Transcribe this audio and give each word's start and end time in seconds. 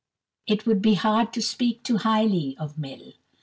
It 0.47 0.65
would 0.65 0.81
be 0.81 0.95
hard 0.95 1.31
to 1.33 1.43
speak 1.43 1.83
too 1.83 1.97
highly 1.97 2.57
of 2.57 2.75
Mill. 2.75 3.13